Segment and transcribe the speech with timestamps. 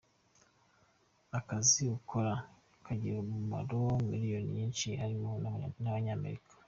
[1.39, 2.31] Akazi ukora
[2.85, 5.31] kagirira umumaro miliyoni nyinshi harimo
[5.83, 6.51] n’Abanyamerika.